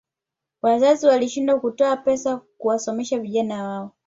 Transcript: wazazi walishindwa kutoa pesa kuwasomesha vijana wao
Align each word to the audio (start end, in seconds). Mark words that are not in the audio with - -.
wazazi 0.61 1.07
walishindwa 1.07 1.59
kutoa 1.59 1.97
pesa 1.97 2.41
kuwasomesha 2.57 3.19
vijana 3.19 3.63
wao 3.63 3.91